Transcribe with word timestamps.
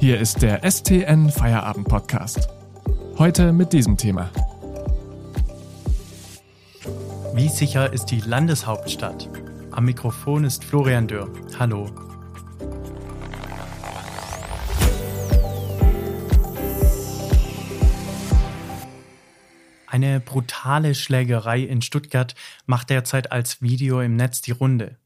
Hier 0.00 0.18
ist 0.18 0.40
der 0.40 0.62
STN 0.68 1.28
Feierabend 1.28 1.86
Podcast. 1.86 2.48
Heute 3.18 3.52
mit 3.52 3.74
diesem 3.74 3.98
Thema. 3.98 4.30
Wie 7.34 7.50
sicher 7.50 7.92
ist 7.92 8.06
die 8.06 8.20
Landeshauptstadt? 8.20 9.28
Am 9.72 9.84
Mikrofon 9.84 10.44
ist 10.44 10.64
Florian 10.64 11.06
Dürr. 11.06 11.30
Hallo. 11.58 11.90
Eine 19.86 20.20
brutale 20.20 20.94
Schlägerei 20.94 21.60
in 21.60 21.82
Stuttgart 21.82 22.34
macht 22.64 22.88
derzeit 22.88 23.32
als 23.32 23.60
Video 23.60 24.00
im 24.00 24.16
Netz 24.16 24.40
die 24.40 24.52
Runde. 24.52 24.96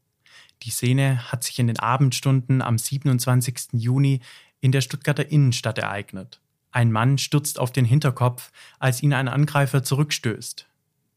Die 0.63 0.69
Szene 0.69 1.29
hat 1.33 1.43
sich 1.43 1.59
in 1.59 1.67
den 1.67 1.79
Abendstunden 1.79 2.61
am 2.61 2.77
27. 2.77 3.73
Juni 3.73 4.21
in 4.65 4.71
der 4.71 4.81
Stuttgarter 4.81 5.29
Innenstadt 5.29 5.77
ereignet. 5.77 6.41
Ein 6.71 6.91
Mann 6.91 7.19
stürzt 7.19 7.59
auf 7.59 7.71
den 7.71 7.85
Hinterkopf, 7.85 8.51
als 8.79 9.03
ihn 9.03 9.13
ein 9.13 9.27
Angreifer 9.27 9.83
zurückstößt. 9.83 10.67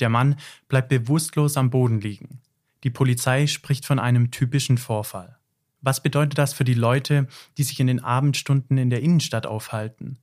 Der 0.00 0.10
Mann 0.10 0.36
bleibt 0.68 0.90
bewusstlos 0.90 1.56
am 1.56 1.70
Boden 1.70 1.98
liegen. 1.98 2.42
Die 2.84 2.90
Polizei 2.90 3.46
spricht 3.46 3.86
von 3.86 3.98
einem 3.98 4.30
typischen 4.30 4.76
Vorfall. 4.76 5.38
Was 5.80 6.02
bedeutet 6.02 6.36
das 6.36 6.52
für 6.52 6.64
die 6.64 6.74
Leute, 6.74 7.26
die 7.56 7.62
sich 7.62 7.80
in 7.80 7.86
den 7.86 8.04
Abendstunden 8.04 8.76
in 8.76 8.90
der 8.90 9.00
Innenstadt 9.00 9.46
aufhalten? 9.46 10.18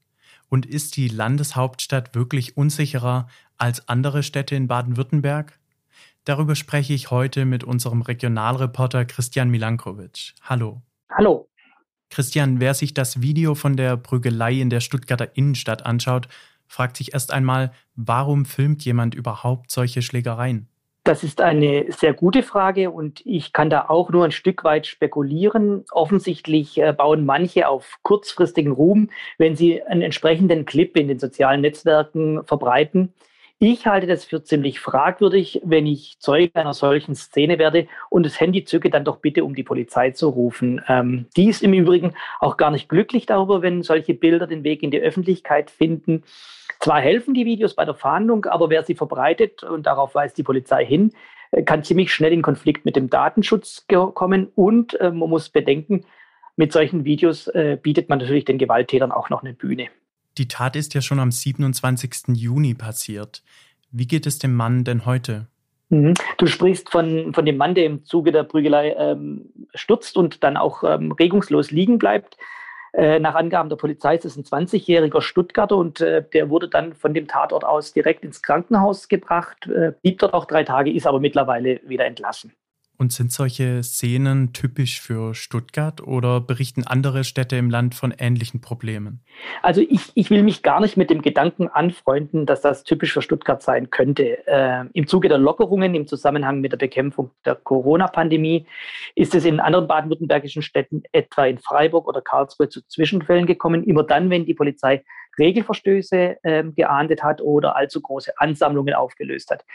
Und 0.48 0.68
ist 0.68 0.96
die 0.96 1.08
Landeshauptstadt 1.08 2.14
wirklich 2.14 2.56
unsicherer 2.56 3.28
als 3.58 3.90
andere 3.90 4.22
Städte 4.22 4.56
in 4.56 4.68
Baden-Württemberg? 4.68 5.58
Darüber 6.26 6.54
spreche 6.54 6.94
ich 6.94 7.10
heute 7.10 7.46
mit 7.46 7.64
unserem 7.64 8.04
Regionalreporter 8.04 9.04
Christian 9.06 9.50
Milankovic. 9.50 10.36
Hallo. 10.44 10.84
Hallo. 11.10 11.50
Christian, 12.16 12.62
wer 12.62 12.74
sich 12.74 12.94
das 12.94 13.22
Video 13.22 13.56
von 13.56 13.76
der 13.76 13.98
Prügelei 13.98 14.54
in 14.54 14.70
der 14.70 14.80
Stuttgarter 14.80 15.36
Innenstadt 15.36 15.86
anschaut, 15.86 16.30
fragt 16.66 16.96
sich 16.96 17.14
erst 17.14 17.34
einmal, 17.34 17.74
warum 17.98 18.46
filmt 18.46 18.86
jemand 18.86 19.16
überhaupt 19.16 19.70
solche 19.70 20.02
Schlägereien? 20.02 20.70
Das 21.04 21.26
ist 21.26 21.42
eine 21.42 21.92
sehr 21.92 22.14
gute 22.14 22.42
Frage 22.42 22.90
und 22.90 23.22
ich 23.26 23.52
kann 23.52 23.70
da 23.70 23.90
auch 23.90 24.12
nur 24.12 24.24
ein 24.24 24.32
Stück 24.32 24.64
weit 24.64 24.88
spekulieren. 24.88 25.84
Offensichtlich 25.92 26.78
äh, 26.78 26.94
bauen 26.94 27.26
manche 27.26 27.68
auf 27.68 27.98
kurzfristigen 28.02 28.72
Ruhm, 28.72 29.10
wenn 29.38 29.58
sie 29.58 29.84
einen 29.84 30.02
entsprechenden 30.02 30.64
Clip 30.64 30.96
in 30.96 31.10
den 31.10 31.20
sozialen 31.20 31.60
Netzwerken 31.60 32.46
verbreiten. 32.46 33.14
Ich 33.58 33.88
halte 33.88 34.06
das 34.06 34.26
für 34.26 34.44
ziemlich 34.44 34.82
fragwürdig, 34.82 35.62
wenn 35.64 35.88
ich 35.88 36.18
Zeuge 36.20 36.54
einer 36.56 36.74
solchen 36.74 37.16
Szene 37.16 37.58
werde 37.58 37.88
und 38.10 38.26
das 38.26 38.38
Handy 38.42 38.66
zücke, 38.66 38.90
dann 38.90 39.06
doch 39.06 39.18
bitte, 39.18 39.46
um 39.46 39.56
die 39.56 39.64
Polizei 39.64 40.12
zu 40.12 40.28
rufen. 40.28 40.82
Ähm, 40.90 41.28
die 41.38 41.48
ist 41.48 41.64
im 41.64 41.74
Übrigen 41.74 42.16
auch 42.42 42.58
gar 42.58 42.70
nicht 42.70 42.90
glücklich 42.90 43.26
darüber, 43.26 43.62
wenn 43.62 43.82
solche 43.82 44.14
Bilder 44.14 44.46
den 44.46 44.66
Weg 44.66 44.84
in 44.84 44.92
die 44.92 45.00
Öffentlichkeit 45.00 45.72
finden. 45.72 46.24
Zwar 46.82 47.00
helfen 47.00 47.34
die 47.34 47.46
Videos 47.46 47.76
bei 47.76 47.86
der 47.86 47.96
Fahndung, 47.96 48.44
aber 48.44 48.70
wer 48.70 48.84
sie 48.84 48.94
verbreitet, 48.94 49.64
und 49.64 49.86
darauf 49.86 50.16
weist 50.16 50.38
die 50.38 50.44
Polizei 50.44 50.86
hin, 50.86 51.14
äh, 51.52 51.64
kann 51.64 51.82
ziemlich 51.82 52.14
schnell 52.14 52.34
in 52.34 52.42
Konflikt 52.42 52.84
mit 52.84 52.98
dem 52.98 53.10
Datenschutz 53.10 53.88
kommen. 53.88 54.52
Und 54.56 55.00
äh, 55.00 55.12
man 55.12 55.30
muss 55.30 55.48
bedenken, 55.48 56.06
mit 56.58 56.74
solchen 56.74 57.06
Videos 57.06 57.48
äh, 57.48 57.78
bietet 57.82 58.10
man 58.10 58.20
natürlich 58.20 58.44
den 58.44 58.58
Gewalttätern 58.58 59.14
auch 59.14 59.30
noch 59.30 59.44
eine 59.44 59.54
Bühne. 59.54 59.88
Die 60.38 60.48
Tat 60.48 60.76
ist 60.76 60.94
ja 60.94 61.02
schon 61.02 61.20
am 61.20 61.32
27. 61.32 62.36
Juni 62.36 62.74
passiert. 62.74 63.44
Wie 63.92 64.08
geht 64.08 64.26
es 64.26 64.40
dem 64.40 64.54
Mann 64.54 64.84
denn 64.84 65.06
heute? 65.06 65.48
Mhm. 65.90 66.14
Du 66.38 66.48
sprichst 66.48 66.90
von, 66.90 67.34
von 67.34 67.46
dem 67.46 67.58
Mann, 67.58 67.76
der 67.76 67.86
im 67.86 68.04
Zuge 68.04 68.32
der 68.32 68.44
Prügelei 68.44 68.96
ähm, 68.98 69.52
stürzt 69.74 70.18
und 70.18 70.44
dann 70.44 70.58
auch 70.58 70.84
ähm, 70.84 71.12
regungslos 71.12 71.72
liegen 71.72 71.98
bleibt. 72.00 72.38
Äh, 72.94 73.20
nach 73.20 73.36
Angaben 73.36 73.70
der 73.70 73.76
Polizei 73.76 74.16
ist 74.16 74.26
es 74.26 74.38
ein 74.38 74.44
20-jähriger 74.44 75.22
Stuttgarter 75.22 75.76
und 75.76 76.00
äh, 76.02 76.24
der 76.34 76.50
wurde 76.50 76.70
dann 76.70 76.94
von 76.94 77.14
dem 77.14 77.28
Tatort 77.28 77.66
aus 77.66 77.94
direkt 77.94 78.24
ins 78.24 78.42
Krankenhaus 78.42 79.10
gebracht, 79.10 79.68
äh, 79.68 79.92
blieb 80.02 80.20
dort 80.20 80.34
auch 80.34 80.46
drei 80.46 80.64
Tage, 80.64 80.92
ist 80.92 81.06
aber 81.06 81.20
mittlerweile 81.20 81.82
wieder 81.86 82.06
entlassen. 82.06 82.54
Und 82.98 83.12
sind 83.12 83.32
solche 83.32 83.84
Szenen 83.84 84.54
typisch 84.54 85.02
für 85.02 85.36
Stuttgart 85.36 86.02
oder 86.02 86.40
berichten 86.40 86.86
andere 86.86 87.24
Städte 87.24 87.58
im 87.58 87.70
Land 87.70 87.94
von 87.96 88.14
ähnlichen 88.18 88.62
Problemen? 88.62 89.22
Also 89.62 89.82
ich, 89.82 90.12
ich 90.16 90.30
will 90.30 90.44
mich 90.44 90.64
gar 90.64 90.80
nicht 90.80 90.96
mit 90.96 91.10
dem 91.10 91.22
Gedanken 91.22 91.68
anfreunden, 91.68 92.46
dass 92.46 92.62
das 92.62 92.84
typisch 92.84 93.14
für 93.14 93.22
Stuttgart 93.22 93.62
sein 93.62 93.90
könnte. 93.90 94.48
Äh, 94.48 94.86
Im 94.94 95.08
Zuge 95.08 95.28
der 95.28 95.38
Lockerungen 95.38 95.94
im 95.94 96.08
Zusammenhang 96.08 96.62
mit 96.62 96.72
der 96.72 96.78
Bekämpfung 96.78 97.32
der 97.44 97.56
Corona-Pandemie 97.56 98.66
ist 99.16 99.36
es 99.36 99.46
in 99.46 99.60
anderen 99.60 99.88
baden-württembergischen 99.88 100.62
Städten, 100.62 101.04
etwa 101.12 101.46
in 101.46 101.58
Freiburg 101.58 102.08
oder 102.08 102.22
Karlsruhe, 102.22 102.70
zu 102.70 102.82
Zwischenfällen 102.88 103.46
gekommen. 103.46 103.84
Immer 103.84 104.04
dann, 104.04 104.30
wenn 104.30 104.46
die 104.46 104.54
Polizei 104.54 105.04
Regelverstöße 105.38 106.38
äh, 106.44 106.64
geahndet 106.64 107.24
hat 107.24 107.42
oder 107.42 107.76
allzu 107.76 108.02
große 108.02 108.32
Ansammlungen 108.38 108.94
aufgelöst 108.94 109.52
hat. 109.52 109.66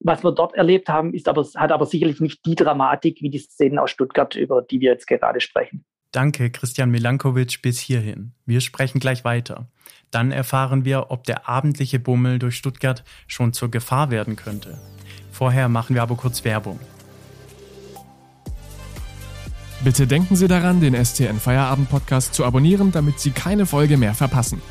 Was 0.00 0.22
wir 0.22 0.32
dort 0.32 0.54
erlebt 0.54 0.88
haben, 0.88 1.14
ist 1.14 1.28
aber, 1.28 1.46
hat 1.54 1.72
aber 1.72 1.86
sicherlich 1.86 2.20
nicht 2.20 2.44
die 2.44 2.54
Dramatik 2.54 3.22
wie 3.22 3.30
die 3.30 3.38
Szenen 3.38 3.78
aus 3.78 3.90
Stuttgart, 3.90 4.34
über 4.36 4.62
die 4.62 4.80
wir 4.80 4.92
jetzt 4.92 5.06
gerade 5.06 5.40
sprechen. 5.40 5.84
Danke, 6.12 6.50
Christian 6.50 6.90
Milankovic, 6.90 7.60
bis 7.62 7.78
hierhin. 7.78 8.32
Wir 8.46 8.60
sprechen 8.60 9.00
gleich 9.00 9.24
weiter. 9.24 9.68
Dann 10.10 10.32
erfahren 10.32 10.84
wir, 10.84 11.10
ob 11.10 11.24
der 11.24 11.48
abendliche 11.48 11.98
Bummel 11.98 12.38
durch 12.38 12.56
Stuttgart 12.56 13.04
schon 13.26 13.52
zur 13.52 13.70
Gefahr 13.70 14.10
werden 14.10 14.36
könnte. 14.36 14.78
Vorher 15.30 15.68
machen 15.68 15.94
wir 15.94 16.02
aber 16.02 16.16
kurz 16.16 16.44
Werbung. 16.44 16.78
Bitte 19.84 20.06
denken 20.06 20.36
Sie 20.36 20.48
daran, 20.48 20.80
den 20.80 20.94
STN 20.94 21.38
Feierabend 21.38 21.90
Podcast 21.90 22.34
zu 22.34 22.44
abonnieren, 22.44 22.92
damit 22.92 23.20
Sie 23.20 23.30
keine 23.30 23.66
Folge 23.66 23.98
mehr 23.98 24.14
verpassen. 24.14 24.62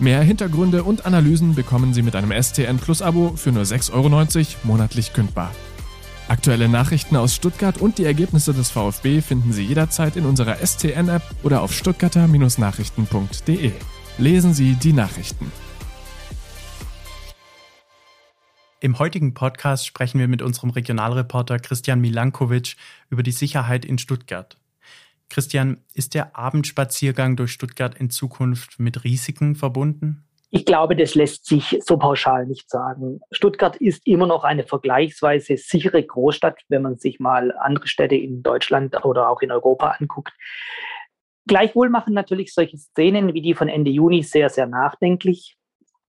Mehr 0.00 0.22
Hintergründe 0.22 0.84
und 0.84 1.06
Analysen 1.06 1.56
bekommen 1.56 1.92
Sie 1.92 2.02
mit 2.02 2.14
einem 2.14 2.30
STN 2.30 2.78
Plus 2.78 3.02
Abo 3.02 3.32
für 3.34 3.50
nur 3.50 3.64
6,90 3.64 3.92
Euro 3.94 4.10
monatlich 4.62 5.12
kündbar. 5.12 5.50
Aktuelle 6.28 6.68
Nachrichten 6.68 7.16
aus 7.16 7.34
Stuttgart 7.34 7.78
und 7.78 7.98
die 7.98 8.04
Ergebnisse 8.04 8.54
des 8.54 8.70
VfB 8.70 9.22
finden 9.22 9.52
Sie 9.52 9.64
jederzeit 9.64 10.14
in 10.14 10.24
unserer 10.24 10.64
STN-App 10.64 11.22
oder 11.42 11.62
auf 11.62 11.72
stuttgarter-nachrichten.de. 11.72 13.72
Lesen 14.18 14.54
Sie 14.54 14.74
die 14.74 14.92
Nachrichten. 14.92 15.50
Im 18.80 19.00
heutigen 19.00 19.34
Podcast 19.34 19.84
sprechen 19.84 20.20
wir 20.20 20.28
mit 20.28 20.42
unserem 20.42 20.70
Regionalreporter 20.70 21.58
Christian 21.58 22.00
Milankovic 22.00 22.76
über 23.10 23.24
die 23.24 23.32
Sicherheit 23.32 23.84
in 23.84 23.98
Stuttgart. 23.98 24.57
Christian, 25.28 25.78
ist 25.94 26.14
der 26.14 26.36
Abendspaziergang 26.36 27.36
durch 27.36 27.52
Stuttgart 27.52 27.94
in 27.94 28.10
Zukunft 28.10 28.78
mit 28.78 29.04
Risiken 29.04 29.54
verbunden? 29.54 30.24
Ich 30.50 30.64
glaube, 30.64 30.96
das 30.96 31.14
lässt 31.14 31.44
sich 31.44 31.78
so 31.84 31.98
pauschal 31.98 32.46
nicht 32.46 32.70
sagen. 32.70 33.20
Stuttgart 33.30 33.76
ist 33.76 34.06
immer 34.06 34.26
noch 34.26 34.44
eine 34.44 34.64
vergleichsweise 34.64 35.58
sichere 35.58 36.02
Großstadt, 36.02 36.62
wenn 36.68 36.80
man 36.80 36.96
sich 36.96 37.20
mal 37.20 37.52
andere 37.58 37.86
Städte 37.86 38.14
in 38.14 38.42
Deutschland 38.42 39.04
oder 39.04 39.28
auch 39.28 39.42
in 39.42 39.52
Europa 39.52 39.96
anguckt. 39.98 40.32
Gleichwohl 41.46 41.90
machen 41.90 42.14
natürlich 42.14 42.54
solche 42.54 42.78
Szenen 42.78 43.34
wie 43.34 43.42
die 43.42 43.54
von 43.54 43.68
Ende 43.68 43.90
Juni 43.90 44.22
sehr, 44.22 44.48
sehr 44.48 44.66
nachdenklich. 44.66 45.56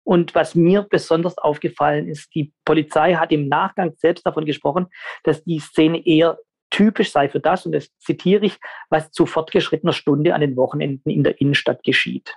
Und 0.04 0.34
was 0.36 0.56
mir 0.56 0.88
besonders 0.90 1.38
aufgefallen 1.38 2.08
ist, 2.08 2.34
die 2.34 2.54
Polizei 2.66 3.16
hat 3.16 3.32
im 3.32 3.48
Nachgang 3.48 3.94
selbst 3.98 4.26
davon 4.26 4.46
gesprochen, 4.46 4.88
dass 5.24 5.44
die 5.44 5.60
Szene 5.60 6.06
eher 6.06 6.40
typisch 6.80 7.12
sei 7.12 7.28
für 7.28 7.42
das, 7.42 7.66
und 7.66 7.74
das 7.74 7.90
zitiere 7.98 8.46
ich, 8.46 8.58
was 8.90 9.12
zu 9.12 9.26
fortgeschrittener 9.26 9.92
Stunde 9.92 10.34
an 10.34 10.40
den 10.40 10.56
Wochenenden 10.56 11.10
in 11.10 11.26
der 11.26 11.42
Innenstadt 11.42 11.84
geschieht. 11.84 12.34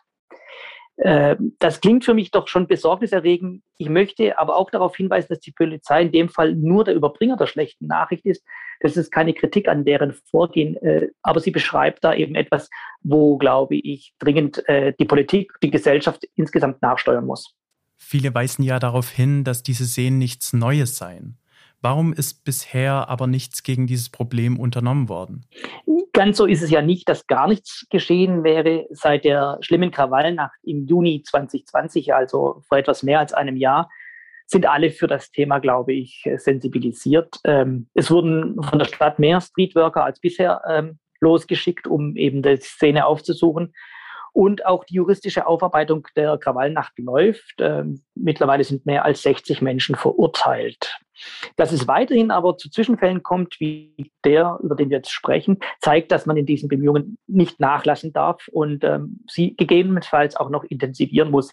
Äh, 0.96 1.36
das 1.60 1.80
klingt 1.80 2.04
für 2.04 2.12
mich 2.12 2.32
doch 2.32 2.48
schon 2.48 2.66
besorgniserregend. 2.66 3.62
Ich 3.78 3.88
möchte 3.88 4.36
aber 4.40 4.56
auch 4.56 4.68
darauf 4.68 4.96
hinweisen, 4.96 5.28
dass 5.28 5.38
die 5.38 5.52
Polizei 5.52 6.02
in 6.02 6.10
dem 6.10 6.28
Fall 6.28 6.56
nur 6.56 6.82
der 6.82 6.96
Überbringer 6.96 7.36
der 7.36 7.46
schlechten 7.46 7.86
Nachricht 7.86 8.26
ist. 8.26 8.44
Das 8.80 8.96
ist 8.96 9.12
keine 9.12 9.32
Kritik 9.32 9.68
an 9.68 9.84
deren 9.84 10.12
Vorgehen, 10.28 10.76
äh, 10.78 11.10
aber 11.22 11.38
sie 11.38 11.52
beschreibt 11.52 12.02
da 12.02 12.12
eben 12.12 12.34
etwas, 12.34 12.68
wo, 13.00 13.38
glaube 13.38 13.76
ich, 13.76 14.12
dringend 14.18 14.68
äh, 14.68 14.92
die 14.98 15.04
Politik, 15.04 15.52
die 15.62 15.70
Gesellschaft 15.70 16.24
insgesamt 16.34 16.82
nachsteuern 16.82 17.26
muss. 17.26 17.54
Viele 17.96 18.34
weisen 18.34 18.64
ja 18.64 18.80
darauf 18.80 19.08
hin, 19.08 19.44
dass 19.44 19.62
diese 19.62 19.84
Seen 19.84 20.18
nichts 20.18 20.52
Neues 20.52 20.96
seien. 20.96 21.38
Warum 21.82 22.12
ist 22.12 22.44
bisher 22.44 23.08
aber 23.08 23.26
nichts 23.26 23.64
gegen 23.64 23.88
dieses 23.88 24.08
Problem 24.08 24.58
unternommen 24.58 25.08
worden? 25.08 25.44
Ganz 26.14 26.36
so 26.36 26.46
ist 26.46 26.62
es 26.62 26.70
ja 26.70 26.82
nicht, 26.82 27.08
dass 27.08 27.26
gar 27.26 27.48
nichts 27.48 27.86
geschehen 27.90 28.44
wäre. 28.44 28.86
Seit 28.90 29.24
der 29.24 29.58
schlimmen 29.62 29.90
Krawallnacht 29.90 30.58
im 30.62 30.86
Juni 30.86 31.22
2020, 31.22 32.14
also 32.14 32.62
vor 32.68 32.78
etwas 32.78 33.02
mehr 33.02 33.18
als 33.18 33.32
einem 33.32 33.56
Jahr, 33.56 33.90
sind 34.46 34.66
alle 34.66 34.90
für 34.90 35.06
das 35.06 35.30
Thema, 35.30 35.58
glaube 35.58 35.94
ich, 35.94 36.28
sensibilisiert. 36.36 37.36
Ähm, 37.44 37.88
es 37.94 38.10
wurden 38.10 38.62
von 38.62 38.78
der 38.78 38.86
Stadt 38.86 39.18
mehr 39.18 39.40
Streetworker 39.40 40.04
als 40.04 40.20
bisher 40.20 40.60
ähm, 40.68 40.98
losgeschickt, 41.20 41.86
um 41.86 42.14
eben 42.16 42.42
die 42.42 42.56
Szene 42.58 43.06
aufzusuchen. 43.06 43.72
Und 44.34 44.64
auch 44.66 44.84
die 44.84 44.94
juristische 44.94 45.46
Aufarbeitung 45.46 46.06
der 46.16 46.38
Krawallnacht 46.38 46.98
läuft. 46.98 47.54
Ähm, 47.58 48.02
mittlerweile 48.14 48.64
sind 48.64 48.86
mehr 48.86 49.04
als 49.04 49.22
60 49.22 49.62
Menschen 49.62 49.94
verurteilt. 49.94 50.91
Dass 51.56 51.72
es 51.72 51.86
weiterhin 51.88 52.30
aber 52.30 52.56
zu 52.56 52.70
Zwischenfällen 52.70 53.22
kommt, 53.22 53.60
wie 53.60 54.10
der, 54.24 54.58
über 54.62 54.74
den 54.74 54.90
wir 54.90 54.98
jetzt 54.98 55.12
sprechen, 55.12 55.58
zeigt, 55.80 56.12
dass 56.12 56.26
man 56.26 56.36
in 56.36 56.46
diesen 56.46 56.68
Bemühungen 56.68 57.18
nicht 57.26 57.60
nachlassen 57.60 58.12
darf 58.12 58.48
und 58.48 58.84
ähm, 58.84 59.20
sie 59.28 59.56
gegebenenfalls 59.56 60.36
auch 60.36 60.50
noch 60.50 60.64
intensivieren 60.64 61.30
muss. 61.30 61.52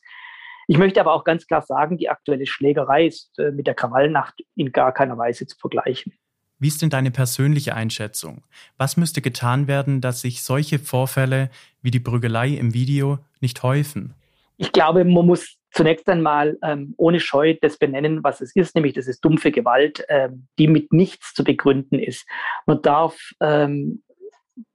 Ich 0.68 0.78
möchte 0.78 1.02
aber 1.02 1.14
auch 1.14 1.24
ganz 1.24 1.48
klar 1.48 1.64
sagen, 1.64 1.98
die 1.98 2.10
aktuelle 2.10 2.46
Schlägerei 2.46 3.08
ist 3.08 3.38
äh, 3.40 3.52
mit 3.52 3.68
der 3.68 3.74
Krawallnacht 3.74 4.44
in 4.56 4.72
gar 4.72 4.94
keiner 4.94 5.18
Weise 5.18 5.48
zu 5.48 5.58
vergleichen. 5.58 6.14
Wie 6.60 6.68
ist 6.68 6.82
denn 6.82 6.90
deine 6.90 7.10
persönliche 7.10 7.74
Einschätzung? 7.74 8.44
Was 8.78 8.98
müsste 8.98 9.22
getan 9.22 9.68
werden, 9.68 10.02
dass 10.02 10.22
sich 10.22 10.44
solche 10.44 10.78
Vorfälle 10.78 11.50
wie 11.82 11.90
die 11.90 12.02
Prügelei 12.02 12.50
im 12.50 12.74
Video 12.74 13.20
nicht 13.40 13.64
häufen? 13.64 14.14
Ich 14.58 14.74
glaube, 14.74 15.06
man 15.06 15.26
muss 15.26 15.56
zunächst 15.80 16.10
einmal 16.10 16.58
ähm, 16.62 16.94
ohne 16.98 17.22
Scheu 17.22 17.56
das 17.62 17.78
benennen, 17.78 18.22
was 18.22 18.42
es 18.42 18.54
ist, 18.54 18.76
nämlich 18.76 18.96
das 18.96 19.08
ist 19.08 19.24
dumpfe 19.24 19.50
Gewalt, 19.50 20.04
ähm, 20.10 20.50
die 20.58 20.68
mit 20.68 20.92
nichts 20.92 21.34
zu 21.34 21.46
begründen 21.46 22.00
ist. 22.00 22.28
Man 22.66 22.82
darf 22.82 23.18
ähm, 23.40 24.04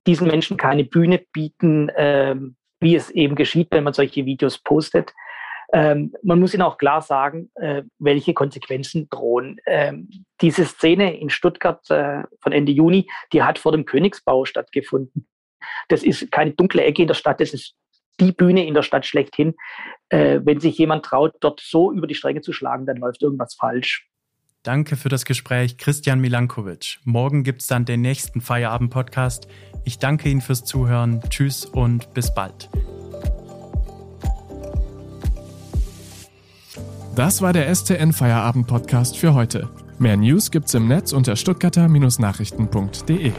diesen 0.07 0.29
Menschen 0.29 0.57
keine 0.57 0.85
Bühne 0.85 1.21
bieten, 1.31 1.91
ähm, 1.95 2.57
wie 2.81 2.97
es 2.97 3.11
eben 3.11 3.35
geschieht, 3.35 3.69
wenn 3.71 3.85
man 3.85 3.93
solche 3.93 4.25
Videos 4.25 4.57
postet. 4.57 5.13
Ähm, 5.75 6.15
man 6.23 6.41
muss 6.41 6.55
ihnen 6.55 6.63
auch 6.63 6.79
klar 6.79 7.03
sagen, 7.03 7.51
äh, 7.57 7.83
welche 7.99 8.33
Konsequenzen 8.33 9.11
drohen. 9.11 9.59
Ähm, 9.67 10.09
diese 10.41 10.65
Szene 10.65 11.19
in 11.19 11.29
Stuttgart 11.29 11.83
äh, 11.91 12.23
von 12.41 12.53
Ende 12.53 12.73
Juni, 12.73 13.11
die 13.35 13.43
hat 13.43 13.59
vor 13.59 13.73
dem 13.73 13.85
Königsbau 13.85 14.47
stattgefunden. 14.47 15.29
Das 15.89 16.03
ist 16.03 16.33
keine 16.33 16.53
dunkle 16.53 16.83
Ecke 16.83 17.03
in 17.03 17.09
der 17.09 17.15
Stadt, 17.15 17.43
das 17.43 17.53
ist 17.53 17.75
die 18.21 18.33
Bühne 18.33 18.67
in 18.67 18.75
der 18.75 18.83
Stadt 18.83 19.07
schlechthin. 19.07 19.55
Äh, 20.09 20.41
wenn 20.45 20.61
sich 20.61 20.79
jemand 20.79 21.05
traut, 21.05 21.35
dort 21.41 21.61
so 21.61 21.93
über 21.93 22.07
die 22.07 22.15
Stränge 22.15 22.41
zu 22.41 22.53
schlagen, 22.53 22.87
dann 22.87 22.97
läuft 22.97 23.23
irgendwas 23.23 23.55
falsch. 23.55 24.09
Danke 24.63 24.97
für 24.97 25.11
das 25.11 25.27
Gespräch, 25.27 25.77
Christian 25.77 26.21
Milankovic. 26.21 26.99
Morgen 27.05 27.45
gibt 27.45 27.61
es 27.61 27.67
dann 27.67 27.85
den 27.85 28.01
nächsten 28.01 28.41
Feierabend-Podcast. 28.41 29.47
Ich 29.85 29.99
danke 29.99 30.31
Ihnen 30.31 30.41
fürs 30.41 30.65
Zuhören. 30.65 31.21
Tschüss 31.29 31.67
und 31.67 32.15
bis 32.15 32.33
bald. 32.35 32.71
Das 37.15 37.43
war 37.43 37.53
der 37.53 37.73
STN 37.73 38.13
Feierabend 38.13 38.67
Podcast 38.67 39.19
für 39.19 39.35
heute. 39.35 39.69
Mehr 39.99 40.17
News 40.17 40.51
gibt's 40.51 40.75
im 40.75 40.89
Netz 40.89 41.13
unter 41.13 41.37
stuttgarter-nachrichten.de. 41.37 43.33